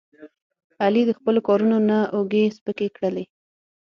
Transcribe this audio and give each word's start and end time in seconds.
علي 0.83 1.01
د 1.07 1.11
خپلو 1.17 1.39
کارونو 1.47 1.77
نه 1.89 1.97
اوږې 2.15 2.43
سپکې 2.57 2.87
کړلې. 2.95 3.25